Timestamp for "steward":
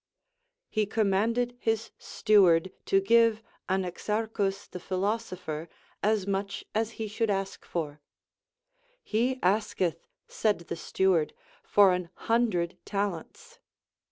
1.99-2.71, 10.75-11.33